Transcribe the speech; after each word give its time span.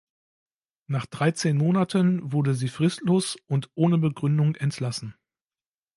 Nach 0.87 1.05
dreizehn 1.05 1.55
Monaten 1.57 2.31
wurde 2.31 2.55
sie 2.55 2.69
fristlos 2.69 3.35
und 3.45 3.69
ohne 3.75 3.99
Begründung 3.99 4.55
entlassen. 4.55 5.13